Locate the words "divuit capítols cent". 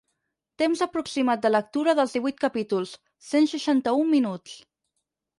2.17-3.49